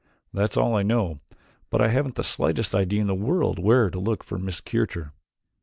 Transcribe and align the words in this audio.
That's 0.33 0.57
all 0.57 0.75
I 0.75 0.81
know, 0.81 1.19
but 1.69 1.79
I 1.79 1.89
haven't 1.89 2.15
the 2.15 2.23
slightest 2.23 2.73
idea 2.73 3.01
in 3.01 3.05
the 3.05 3.13
world 3.13 3.59
where 3.59 3.91
to 3.91 3.99
look 3.99 4.23
for 4.23 4.39
Miss 4.39 4.59
Kircher." 4.59 5.13